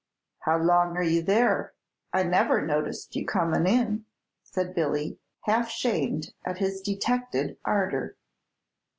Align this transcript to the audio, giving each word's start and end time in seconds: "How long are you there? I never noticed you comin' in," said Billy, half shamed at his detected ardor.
"How 0.39 0.57
long 0.57 0.97
are 0.97 1.03
you 1.03 1.21
there? 1.21 1.73
I 2.11 2.23
never 2.23 2.65
noticed 2.65 3.15
you 3.15 3.23
comin' 3.23 3.67
in," 3.67 4.05
said 4.41 4.73
Billy, 4.73 5.19
half 5.41 5.69
shamed 5.69 6.33
at 6.43 6.57
his 6.57 6.81
detected 6.81 7.57
ardor. 7.63 8.17